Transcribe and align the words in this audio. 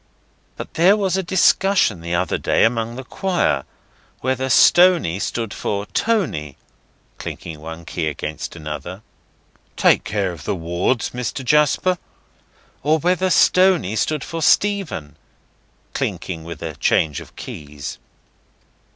But 0.57 0.73
there 0.73 0.97
was 0.97 1.15
a 1.15 1.21
discussion 1.21 2.01
the 2.01 2.15
other 2.15 2.39
day 2.39 2.63
among 2.65 2.95
the 2.95 3.03
Choir, 3.03 3.65
whether 4.21 4.49
Stony 4.49 5.19
stood 5.19 5.53
for 5.53 5.85
Tony;" 5.85 6.57
clinking 7.19 7.59
one 7.61 7.85
key 7.85 8.07
against 8.07 8.55
another. 8.55 9.03
("Take 9.77 10.03
care 10.03 10.31
of 10.31 10.43
the 10.43 10.55
wards, 10.55 11.11
Mr. 11.11 11.45
Jasper.") 11.45 11.99
"Or 12.81 12.97
whether 12.97 13.29
Stony 13.29 13.95
stood 13.95 14.23
for 14.23 14.41
Stephen;" 14.41 15.17
clinking 15.93 16.45
with 16.45 16.63
a 16.63 16.73
change 16.77 17.21
of 17.21 17.35
keys. 17.35 17.99